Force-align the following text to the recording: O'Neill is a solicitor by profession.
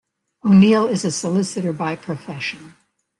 O'Neill 0.43 0.87
is 0.87 1.05
a 1.05 1.11
solicitor 1.11 1.71
by 1.71 1.95
profession. 1.95 2.73